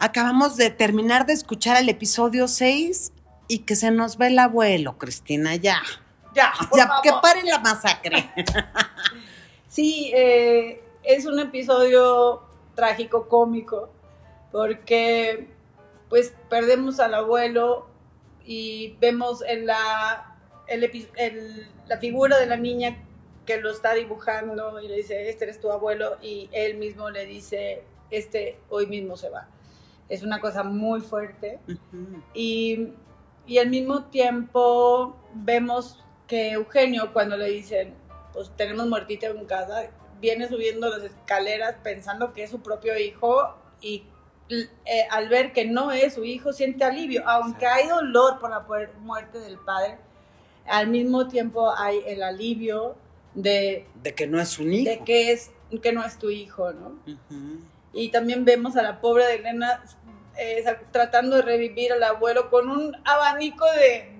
[0.00, 3.12] Acabamos de terminar de escuchar el episodio 6
[3.46, 5.82] y que se nos ve el abuelo, Cristina, ya.
[6.34, 8.32] Ya, ya, que pare la masacre.
[9.68, 12.40] sí, eh, es un episodio
[12.74, 13.90] trágico, cómico,
[14.50, 15.57] porque
[16.08, 17.86] pues perdemos al abuelo
[18.44, 20.36] y vemos en la,
[21.86, 23.04] la figura de la niña
[23.48, 27.24] que lo está dibujando y le dice, este eres tu abuelo, y él mismo le
[27.24, 29.48] dice, este hoy mismo se va.
[30.10, 31.58] Es una cosa muy fuerte.
[32.34, 32.92] y,
[33.46, 37.94] y al mismo tiempo vemos que Eugenio, cuando le dicen,
[38.34, 39.90] pues tenemos muertita en casa,
[40.20, 44.04] viene subiendo las escaleras pensando que es su propio hijo y
[44.50, 48.64] eh, al ver que no es su hijo siente alivio, aunque hay dolor por la
[49.00, 49.98] muerte del padre,
[50.66, 52.96] al mismo tiempo hay el alivio
[53.34, 54.90] de, que no es un hijo.
[54.90, 55.50] De que, es,
[55.82, 56.98] que no es tu hijo, ¿no?
[57.92, 59.82] Y también vemos a la pobre de Elena
[60.36, 63.64] eh, tratando de revivir al abuelo con un abanico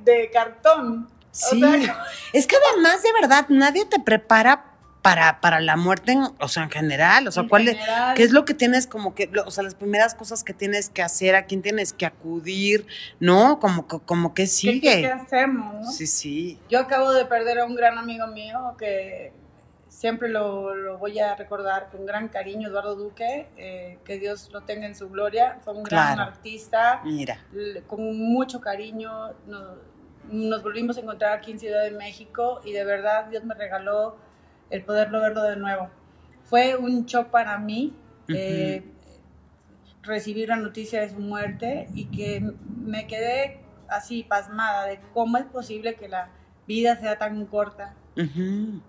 [0.05, 1.09] de, cartón.
[1.31, 1.63] Sí,
[2.33, 4.68] es que además de verdad nadie te prepara
[5.03, 7.77] para, para la muerte, o sea, en general, o sea, ¿cuál
[8.15, 11.03] ¿qué es lo que tienes como que, o sea, las primeras cosas que tienes que
[11.03, 12.87] hacer, a quién tienes que acudir,
[13.21, 13.59] ¿no?
[13.61, 14.81] Como, como que sigue.
[14.81, 15.97] ¿Qué, qué hacemos?
[15.97, 16.59] Sí, sí.
[16.69, 19.33] Yo acabo de perder a un gran amigo mío que
[19.89, 24.87] siempre lo, voy a recordar con gran cariño, Eduardo Duque, eh, que Dios lo tenga
[24.87, 27.39] en su gloria, fue un gran artista, Mira.
[27.87, 29.79] con mucho cariño, nos,
[30.31, 34.17] nos volvimos a encontrar aquí en Ciudad de México y de verdad Dios me regaló
[34.71, 35.91] el poderlo verlo de nuevo.
[36.45, 37.95] Fue un shock para mí
[38.29, 38.83] eh,
[40.03, 42.43] recibir la noticia de su muerte y que
[42.85, 46.31] me quedé así pasmada de cómo es posible que la
[46.67, 47.95] vida sea tan corta.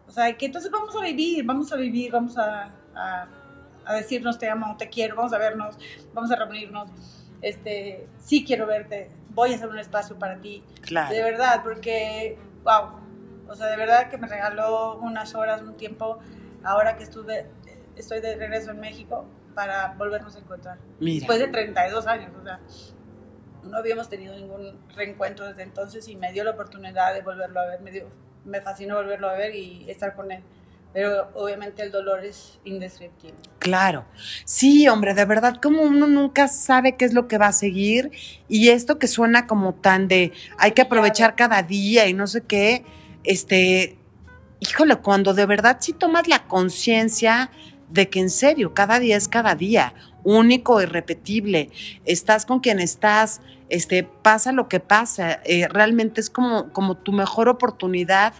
[0.07, 4.49] O sea, que entonces vamos a vivir, vamos a vivir, vamos a, a, decirnos te
[4.49, 5.77] amo, te quiero, vamos a vernos,
[6.13, 6.89] vamos a reunirnos.
[7.41, 10.63] Este, sí quiero verte, voy a hacer un espacio para ti.
[10.81, 11.13] Claro.
[11.13, 12.99] De verdad, porque, wow,
[13.49, 16.19] o sea, de verdad que me regaló unas horas, un tiempo,
[16.63, 17.47] ahora que estuve,
[17.95, 20.77] estoy de regreso en México, para volvernos a encontrar.
[20.99, 22.59] Después de 32 años, o sea,
[23.63, 27.65] no habíamos tenido ningún reencuentro desde entonces y me dio la oportunidad de volverlo a
[27.65, 28.09] ver, me, dio,
[28.45, 30.43] me fascinó volverlo a ver y estar con él.
[30.91, 33.38] Pero obviamente el dolor es indescriptible.
[33.59, 34.05] Claro.
[34.45, 38.12] Sí, hombre, de verdad, como uno nunca sabe qué es lo que va a seguir
[38.47, 42.41] y esto que suena como tan de hay que aprovechar cada día y no sé
[42.41, 42.85] qué,
[43.23, 43.97] este,
[44.60, 47.51] híjole, cuando de verdad sí tomas la conciencia
[47.89, 51.69] de que en serio, cada día es cada día, único, irrepetible,
[52.05, 57.12] estás con quien estás, este, pasa lo que pasa, eh, realmente es como, como tu
[57.12, 58.34] mejor oportunidad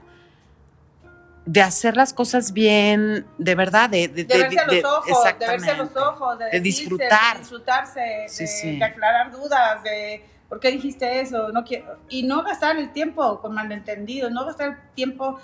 [1.46, 5.72] de hacer las cosas bien, de verdad, de, de, verse a los ojos, de verse
[5.72, 8.28] a los ojos, de, disfrutar, de disfrutarse,
[8.63, 11.52] de aclarar dudas, de ¿por qué dijiste eso?
[11.52, 15.40] No quiero, y no gastar el tiempo con malentendidos, no gastar el tiempo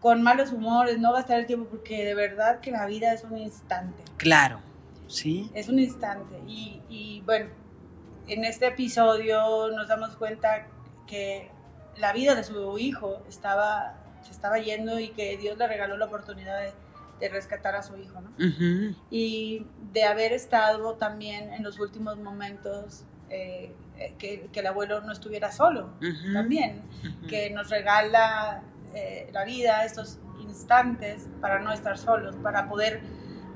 [0.00, 3.38] con malos humores, no gastar el tiempo porque de verdad que la vida es un
[3.38, 4.02] instante.
[4.18, 4.60] Claro,
[5.06, 5.50] sí.
[5.54, 6.38] Es un instante.
[6.46, 7.50] Y, y bueno,
[8.28, 10.66] en este episodio nos damos cuenta
[11.06, 11.50] que
[11.96, 16.06] la vida de su hijo estaba, se estaba yendo y que Dios le regaló la
[16.06, 16.72] oportunidad de,
[17.20, 18.32] de rescatar a su hijo, ¿no?
[19.10, 23.74] Y de haber estado también en los últimos momentos eh,
[24.18, 25.90] que, el abuelo no estuviera solo
[26.32, 26.82] también,
[27.28, 28.62] que nos regala
[28.94, 33.00] eh, la vida, estos instantes para no estar solos, para poder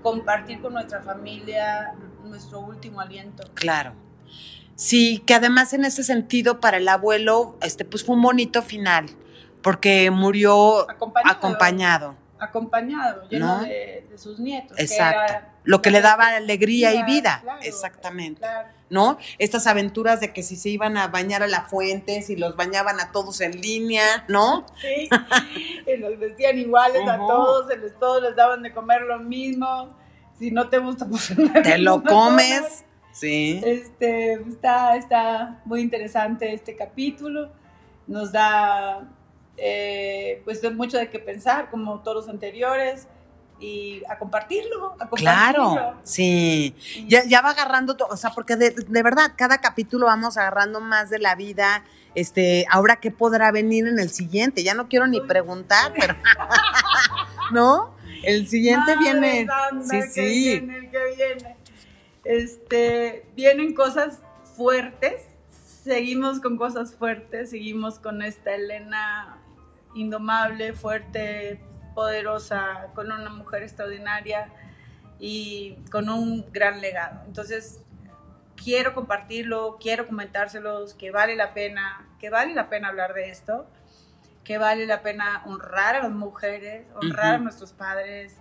[0.03, 3.45] compartir con nuestra familia nuestro último aliento.
[3.55, 3.93] Claro.
[4.75, 9.07] Sí, que además en ese sentido para el abuelo, este, pues fue un bonito final,
[9.63, 11.37] porque murió Acompañado.
[11.39, 12.17] acompañado.
[12.39, 13.63] acompañado, lleno ¿No?
[13.65, 14.77] de, de sus nietos.
[14.77, 15.21] que Exacto.
[15.35, 17.41] era- Lo que le daba alegría y vida.
[17.43, 18.41] Claro, Exactamente.
[18.41, 18.69] claro.
[18.89, 19.19] ¿No?
[19.39, 23.01] Estas aventuras de que si se iban a bañar a la fuente, si los bañaban
[23.01, 24.65] a todos en línea, ¿no?
[24.81, 25.09] Sí,
[25.87, 29.97] y los vestían iguales a todos, se les, todos les daban de comer lo mismo.
[30.39, 32.85] Si no te gusta, pues Te lo comes.
[33.13, 33.61] Sí.
[33.65, 37.51] Este, está, está muy interesante este capítulo.
[38.07, 39.09] Nos da
[39.57, 43.09] eh, pues mucho de qué pensar, como todos los anteriores,
[43.59, 45.31] y a compartirlo, a compartirlo.
[45.33, 46.75] Claro, sí.
[46.97, 50.37] Y- Ya, ya va agarrando, to- o sea, porque de, de verdad, cada capítulo vamos
[50.37, 51.85] agarrando más de la vida.
[52.15, 54.63] Este, ahora qué podrá venir en el siguiente.
[54.63, 56.15] Ya no quiero ni preguntar, pero.
[57.53, 57.95] ¿No?
[58.23, 59.47] El siguiente Madre viene.
[59.47, 60.23] santa, Sí, que sí.
[60.61, 61.57] viene, que viene.
[62.25, 64.21] Este, vienen cosas
[64.57, 65.23] fuertes.
[65.85, 67.51] Seguimos con cosas fuertes.
[67.51, 69.39] Seguimos con esta Elena
[69.95, 71.61] indomable, fuerte,
[71.97, 74.51] poderosa, con una mujer extraordinaria
[75.19, 77.23] y con un gran legado.
[77.27, 77.81] Entonces,
[78.55, 83.67] quiero compartirlo, quiero comentárselos, que vale la pena, que vale la pena hablar de esto,
[84.45, 88.37] que vale la pena honrar a las mujeres, honrar a nuestros padres,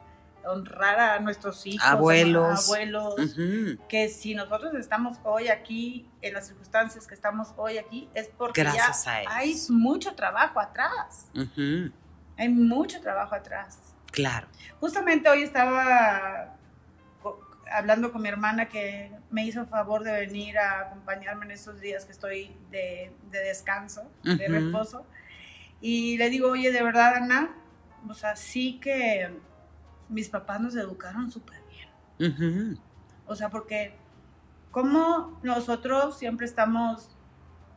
[0.46, 2.66] honrar a nuestros hijos, Abuelos.
[2.66, 3.16] abuelos,
[3.88, 8.64] que si nosotros estamos hoy aquí, en las circunstancias que estamos hoy aquí, es porque
[8.64, 11.30] Gracias ya hay mucho trabajo atrás.
[12.38, 13.96] Hay mucho trabajo atrás.
[14.12, 14.48] Claro.
[14.80, 16.56] Justamente hoy estaba
[17.72, 21.82] hablando con mi hermana que me hizo el favor de venir a acompañarme en estos
[21.82, 25.06] días que estoy de, de descanso, de reposo.
[25.82, 27.56] Y le digo, oye, de verdad, Ana,
[28.08, 29.30] o sea, sí que
[30.10, 31.62] mis papás nos educaron súper
[32.18, 32.80] bien.
[33.26, 33.96] O sea, porque
[34.72, 37.10] como nosotros siempre estamos,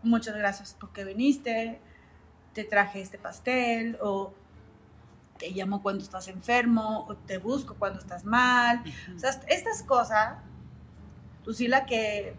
[0.03, 1.81] muchas gracias porque viniste,
[2.53, 4.35] te traje este pastel, o
[5.39, 8.83] te llamo cuando estás enfermo, o te busco cuando estás mal.
[9.15, 10.39] O sea, estas cosas,
[11.47, 12.35] Lucila, que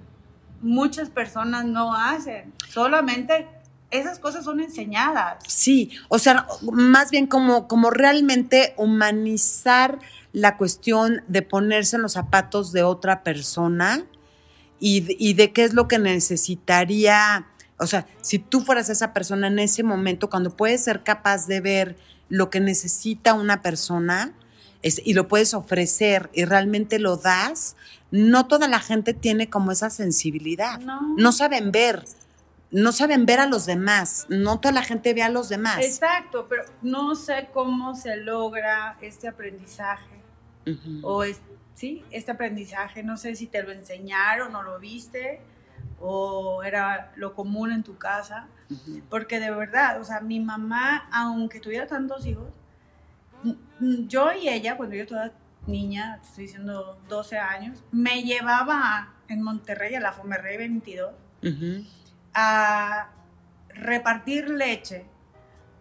[0.61, 2.53] muchas personas no hacen.
[2.69, 3.47] Solamente
[3.91, 5.43] esas cosas son enseñadas.
[5.47, 9.99] Sí, o sea, más bien como, como realmente humanizar
[10.31, 14.05] la cuestión de ponerse en los zapatos de otra persona
[14.81, 17.47] y de qué es lo que necesitaría,
[17.79, 21.61] o sea, si tú fueras esa persona en ese momento, cuando puedes ser capaz de
[21.61, 21.97] ver
[22.29, 24.33] lo que necesita una persona
[24.81, 27.75] es- y lo puedes ofrecer y realmente lo das,
[28.11, 30.79] no toda la gente tiene como esa sensibilidad.
[30.79, 31.15] No.
[31.17, 32.05] No saben ver,
[32.71, 35.79] no saben ver a los demás, no toda la gente ve a los demás.
[35.83, 40.19] Exacto, pero no sé cómo se logra este aprendizaje.
[41.01, 41.37] O es,
[41.73, 45.41] sí, este aprendizaje, no sé si te lo enseñaron o lo viste
[46.01, 48.47] o era lo común en tu casa,
[49.09, 52.47] porque de verdad, o sea, mi mamá, aunque tuviera tantos hijos,
[54.07, 55.31] yo y ella, cuando yo toda
[55.67, 61.85] niña, estoy diciendo 12 años, me llevaba en Monterrey, a la Fomerrey 22, Ujú.
[62.33, 63.09] a
[63.69, 65.05] repartir leche,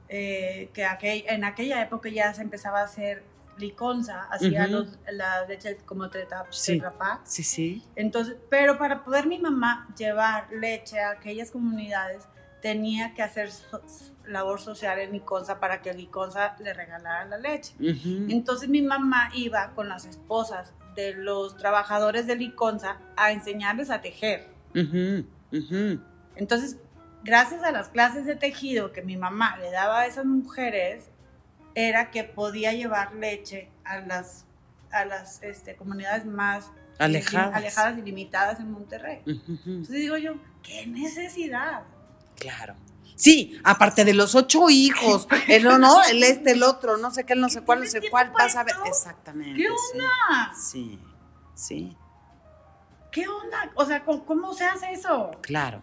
[0.08, 3.22] eh, que aquel- en aquella época ya se empezaba a hacer
[3.58, 4.66] liconza, hacía
[5.10, 6.74] la leche como tetra, Sí.
[6.74, 7.20] Tetra Pak.
[7.24, 7.82] Sí, sí.
[7.96, 12.24] Entonces, pero para poder mi mamá llevar leche a aquellas comunidades,
[12.62, 13.82] tenía que hacer so-
[14.26, 17.72] labor social en Liconza para que Liconza le regalara la leche.
[17.80, 24.00] Entonces mi mamá iba con las esposas de los trabajadores de Liconza a enseñarles a
[24.00, 24.48] tejer.
[26.36, 26.76] Entonces,
[27.24, 31.10] gracias a las clases de tejido que mi mamá le daba a esas mujeres,
[31.74, 34.44] era que podía llevar leche a las,
[34.90, 37.54] a las este, comunidades más Alejadas.
[37.54, 39.22] alejadas y limitadas en Monterrey.
[39.26, 41.82] Entonces digo yo, ¿qué necesidad?
[42.36, 42.74] Claro.
[43.14, 47.34] Sí, aparte de los ocho hijos, el no, el este, el otro, no sé qué,
[47.34, 48.76] no sé cuál, no sé cuál, vas a ver.
[48.86, 49.60] Exactamente.
[49.60, 49.98] ¿Qué sí.
[49.98, 50.54] onda?
[50.54, 50.98] Sí,
[51.54, 51.96] sí,
[53.10, 53.70] ¿Qué onda?
[53.74, 55.30] O sea, ¿cómo, cómo se hace eso?
[55.40, 55.82] claro.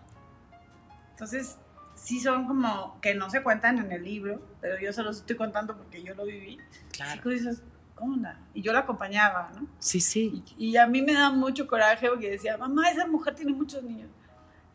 [1.12, 1.58] Entonces,
[2.06, 5.36] sí son como que no se cuentan en el libro, pero yo se los estoy
[5.36, 6.60] contando porque yo lo viví.
[6.92, 7.32] Claro.
[7.32, 7.64] Y dices,
[7.96, 8.40] ¿cómo onda?
[8.54, 9.68] Y yo la acompañaba, ¿no?
[9.80, 10.44] Sí, sí.
[10.58, 13.82] Y, y a mí me da mucho coraje porque decía, mamá, esa mujer tiene muchos
[13.84, 14.10] niños.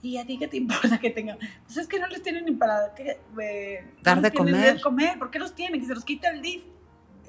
[0.02, 1.38] ¿Y a ti qué te importa que tengan?
[1.64, 2.92] Pues es que no les tienen ni para.
[2.98, 4.74] Eh, Dar no de comer.
[4.76, 5.18] de comer.
[5.18, 5.80] ¿Por qué los tienen?
[5.80, 6.64] Que se los quita el DIF.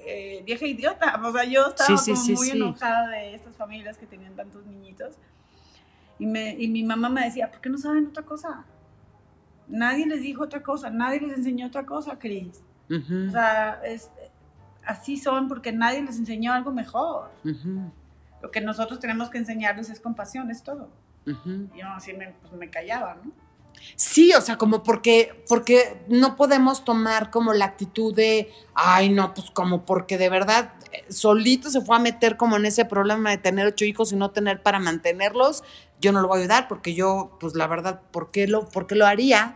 [0.04, 1.22] Eh, vieja idiota.
[1.24, 2.58] O sea, yo estaba Sí, sí, como muy sí.
[2.58, 5.16] enojada de estas familias que tenían tantos niñitos.
[6.18, 8.66] Y, me, y mi mamá me decía, ¿por qué no saben otra cosa?
[9.68, 12.62] Nadie les dijo otra cosa, nadie les enseñó otra cosa, Cris.
[12.90, 14.10] O sea, es,
[14.86, 17.32] así son porque nadie les enseñó algo mejor.
[18.42, 20.90] Lo que nosotros tenemos que enseñarles es compasión, es todo.
[21.26, 23.32] Y yo así me, pues, me callaba, ¿no?
[23.96, 29.34] Sí, o sea, como porque, porque no podemos tomar como la actitud de, ay, no,
[29.34, 33.32] pues como porque de verdad eh, solito se fue a meter como en ese problema
[33.32, 35.64] de tener ocho hijos y no tener para mantenerlos,
[36.02, 38.88] yo no lo voy a ayudar porque yo, pues la verdad, ¿por qué lo, por
[38.88, 39.56] qué lo haría?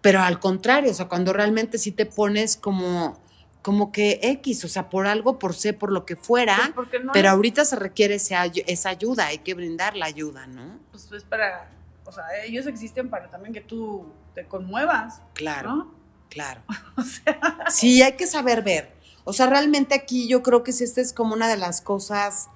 [0.00, 3.18] Pero al contrario, o sea, cuando realmente sí te pones como,
[3.62, 7.12] como que X, o sea, por algo, por C, por lo que fuera, Pues no
[7.12, 10.78] pero ahorita se requiere esa, esa ayuda, hay que brindar la ayuda, ¿no?
[10.90, 11.70] Pues es para,
[12.04, 15.94] o sea, ellos existen para también que tú te conmuevas, Claro, ¿no?
[16.30, 16.62] claro.
[16.96, 17.40] O sea,
[17.70, 18.96] Sí, hay que saber ver.
[19.24, 22.48] O sea, realmente aquí yo creo que sí, esta es como una de las cosas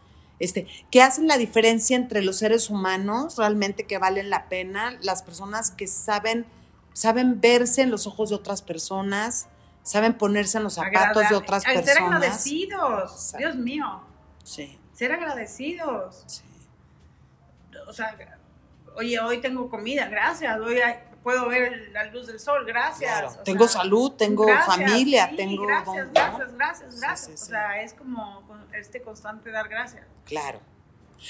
[0.43, 5.23] este, que hacen la diferencia entre los seres humanos, realmente que valen la pena, las
[5.23, 6.45] personas que saben,
[6.93, 9.49] saben verse en los ojos de otras personas,
[9.83, 12.17] saben ponerse en los zapatos de otras Ay, Ser personas.
[12.17, 13.39] agradecidos, Exacto.
[13.39, 14.03] Dios mío,
[14.45, 16.25] Sí, ser agradecidos.
[16.27, 16.43] sí.
[17.89, 18.17] O sea,
[18.97, 23.11] oye, hoy tengo comida, gracias, hoy hay- puedo ver la luz del sol, gracias.
[23.11, 23.29] Claro.
[23.29, 26.13] o Tengo sea, salud, tengo gracias, familia, sí, tengo Gracias, don- ¿no?
[26.13, 27.27] gracias, gracias, Sí, gracias.
[27.27, 27.51] sí, O sí.
[27.51, 30.05] sea, es como con- este constante dar gracias.
[30.25, 30.61] Claro.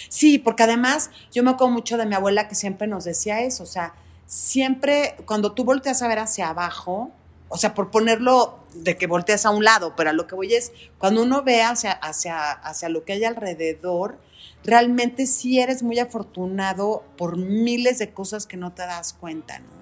[0.09, 3.63] Sí, porque además yo me acuerdo mucho de mi abuela que siempre nos decía eso,
[3.65, 3.95] o sea,
[4.27, 7.11] siempre cuando tú volteas a ver hacia abajo,
[7.49, 10.55] o sea, por ponerlo de que volteas a un lado, pero a lo que voy
[10.55, 14.19] es, cuando uno ve hacia, hacia, hacia lo que hay alrededor,
[14.65, 19.82] realmente sí eres muy afortunado por miles de cosas que no te das cuenta, ¿no?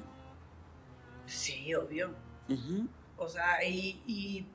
[1.30, 2.10] Sí, obvio.
[3.16, 4.46] O sea, y, y,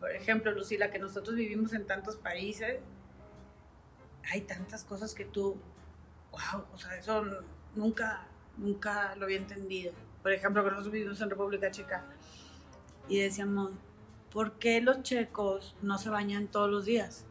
[0.00, 2.80] por ejemplo, Lucila, que nosotros vivimos en tantos países,
[4.32, 5.56] hay tantas cosas que tú,
[6.30, 7.22] wow, o sea, eso
[7.74, 8.26] nunca,
[8.56, 9.92] nunca lo había entendido.
[10.22, 12.04] Por ejemplo, que nosotros vivimos en República Checa
[13.08, 13.72] y decíamos,
[14.32, 17.26] ¿por qué los checos no se bañan todos los días?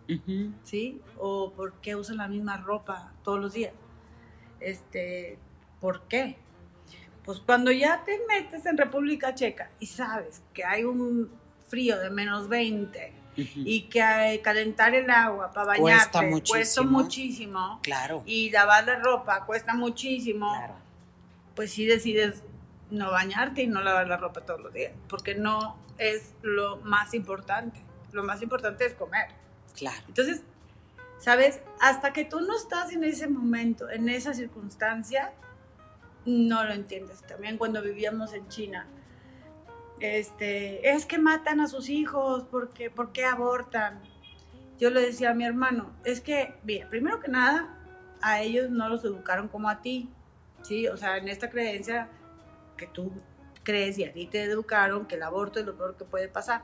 [0.63, 1.01] ¿Sí?
[1.17, 3.73] ¿O por qué usan la misma ropa todos los días?
[4.59, 5.39] Este,
[5.79, 6.37] ¿por qué?
[7.25, 11.29] Pues cuando ya te metes en República Checa y sabes que hay un
[11.67, 13.61] frío de menos 20 Ujú.
[13.63, 16.11] y que calentar el agua para bañarte
[16.49, 16.91] cuesta muchísimo.
[16.91, 20.73] muchísimo Claro, y lavar la ropa cuesta muchísimo, claro.
[21.55, 22.43] pues sí decides
[22.89, 27.13] no bañarte y no lavar la ropa todos los días, porque no es lo más
[27.13, 27.79] importante.
[28.11, 29.27] Lo más importante es comer.
[29.77, 30.03] Claro.
[30.09, 30.41] Entonces,
[31.17, 31.61] ¿sabes?
[31.79, 35.31] Hasta que tú no estás en ese momento, en esa circunstancia,
[36.25, 37.21] no lo entiendes.
[37.23, 38.87] También cuando vivíamos en China,
[39.99, 44.01] este, es que matan a sus hijos, porque, ¿por qué abortan?
[44.79, 47.77] Yo le decía a mi hermano, es que, mira, primero que nada,
[48.21, 50.09] a ellos no los educaron como a ti,
[50.63, 50.87] ¿sí?
[50.87, 52.09] O sea, en esta creencia
[52.77, 53.11] que tú
[53.63, 56.63] crees y a ti te educaron que el aborto es lo peor que puede pasar.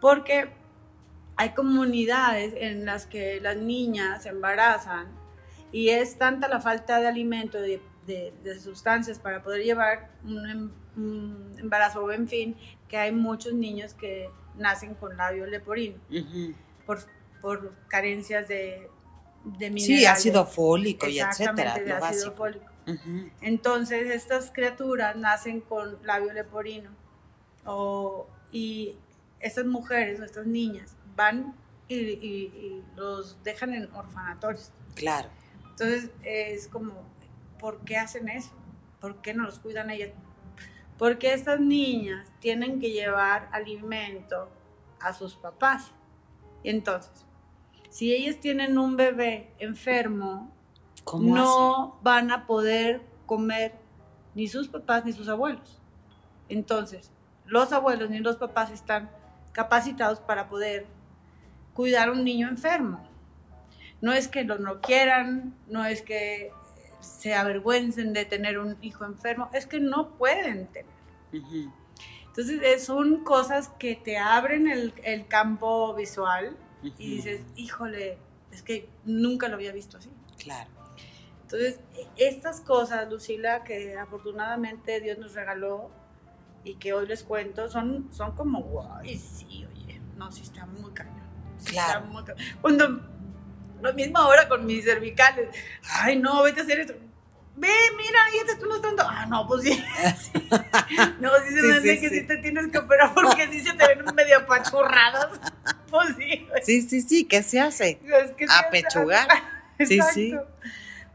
[0.00, 0.50] Porque
[1.36, 5.06] hay comunidades en las que las niñas se embarazan
[5.70, 10.48] y es tanta la falta de alimento, de, de- de sustancias para poder llevar un,
[10.50, 12.56] em- un embarazo, en fin,
[12.88, 16.54] que hay muchos niños que nacen con labio leporino Ujú.
[16.86, 16.98] por,
[17.40, 18.88] por carencias de,
[19.44, 19.84] de minerales.
[20.00, 22.34] Sí, ácido fólico y etcétera, de ácido básico.
[22.36, 22.64] fólico.
[22.88, 23.30] Ujú.
[23.42, 26.90] Entonces, estas criaturas nacen con labio leporino.
[27.64, 28.96] O, y
[29.40, 31.54] estas mujeres, estas niñas, van
[31.86, 34.72] y, y- y los dejan en orfanatorios.
[34.94, 35.28] Claro.
[35.70, 36.92] Entonces, es como,
[37.58, 38.50] ¿por qué hacen eso?
[39.00, 40.10] ¿Por qué no los cuidan ellas?
[40.96, 44.50] Porque estas niñas tienen que llevar alimento
[45.00, 45.92] a sus papás.
[46.64, 47.24] Entonces,
[47.90, 50.52] si ellas tienen un bebé enfermo,
[51.04, 53.74] ¿Cómo no van a poder comer
[54.34, 55.80] ni sus papás ni sus abuelos.
[56.48, 57.10] Entonces,
[57.44, 59.10] los abuelos ni los papás están
[59.52, 60.86] capacitados para poder
[61.74, 63.04] cuidar a un niño enfermo.
[64.00, 66.52] No es que lo no quieran, no es que
[67.00, 70.92] se avergüencen de tener un hijo enfermo, es que no pueden tener.
[71.28, 71.42] hacen?
[71.42, 71.72] Ujú.
[72.28, 76.96] Entonces, eh, son cosas que te abren el, el campo visual y Ujú.
[76.98, 78.18] dices, híjole,
[78.52, 80.10] es que nunca lo había visto así.
[80.38, 80.70] Claro.
[81.42, 81.80] Entonces,
[82.16, 85.90] estas cosas, Lucila, que afortunadamente Dios nos regaló
[86.62, 90.66] y que hoy les cuento, son, son como, wow, y sí, oye, no, sí está
[90.66, 91.22] muy cañón.
[91.58, 92.00] sí Claro.
[92.00, 92.44] está muy cañón.
[92.60, 93.00] Cuando,
[93.80, 95.48] lo mismo ahora con mis cervicales,
[95.90, 96.94] ay, no, vete a hacer esto.
[97.56, 99.02] Ve, mira, ya te estoy mostrando.
[99.04, 99.72] Ah, no, pues sí.
[99.72, 100.48] sí.
[101.20, 102.26] No, sí se Sí, me hace sí, que sí.
[102.26, 105.40] te tienes que operar porque sí se te ven medio apachurradas.
[105.90, 106.46] Pues sí.
[106.62, 108.00] Sí, sí, sí, ¿qué se hace?
[108.04, 109.26] Es que Apechugar.
[109.86, 110.34] Sí, sí.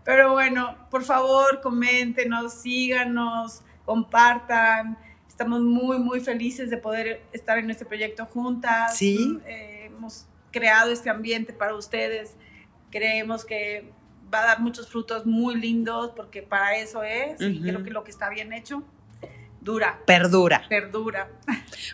[0.06, 4.98] Pero bueno, por favor, coméntenos, síganos, compartan.
[5.28, 8.98] Estamos muy, muy felices de poder estar en este proyecto juntas.
[8.98, 9.40] Sí.
[9.46, 12.36] Eh, hemos creado este ambiente para ustedes.
[12.94, 13.92] Creemos que
[14.32, 18.04] va a dar muchos frutos muy lindos porque para eso es y creo que lo
[18.04, 18.84] que está bien hecho
[19.64, 20.64] dura, Perdura.
[20.70, 21.30] perdura.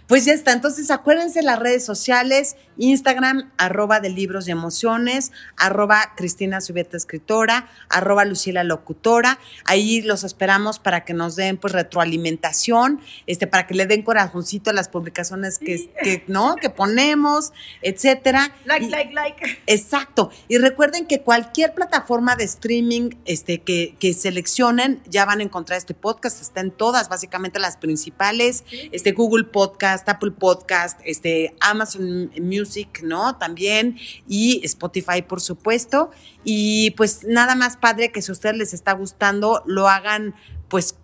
[0.08, 0.52] Pues ya está.
[0.54, 7.68] Entonces, acuérdense las redes sociales, Instagram, arroba de libros y emociones, arroba Cristina Subieta Escritora,
[7.90, 9.40] arroba Lucila Locutora.
[9.66, 14.70] Ahí los esperamos para que nos den pues retroalimentación, este, para que le den corazoncito
[14.70, 15.92] a las publicaciones que, Sí.
[16.04, 16.56] que, ¿no?
[16.56, 18.52] que ponemos, etcétera.
[18.66, 19.62] Like, Y- like, like.
[19.68, 20.32] Exacto.
[20.48, 25.78] Y recuerden que cualquier plataforma de streaming este, que, que seleccionen, ya van a encontrar
[25.78, 26.42] este podcast.
[26.42, 28.64] Está en todas, básicamente las principales.
[28.92, 33.38] Este, Google Podcast, Apple Podcast, este, Amazon Music, ¿no?
[33.38, 33.98] También.
[34.28, 36.12] Y Spotify, por supuesto.
[36.44, 40.36] Y pues nada más padre que si a ustedes les está gustando, lo hagan
[40.68, 40.98] pues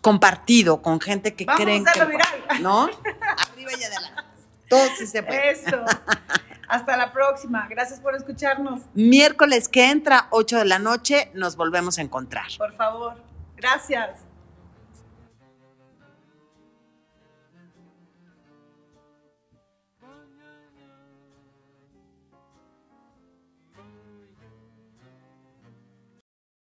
[0.00, 2.04] compartido con gente que Vamos a creen que...
[2.04, 2.62] viral.
[2.62, 2.84] ¿No?
[2.84, 4.22] Arriba y adelante.
[4.68, 5.50] Todo sí se puede.
[5.50, 5.84] Eso.
[6.68, 7.66] Hasta la próxima.
[7.68, 8.80] Gracias por escucharnos.
[8.94, 12.46] Miércoles que entra, 8 de la noche, nos volvemos a encontrar.
[12.56, 13.22] Por favor.
[13.56, 14.20] Gracias.